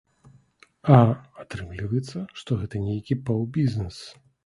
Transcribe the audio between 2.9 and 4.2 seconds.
нейкі паўбізнэс.